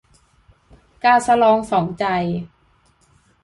[1.03, 2.05] กาสะลองสองใจ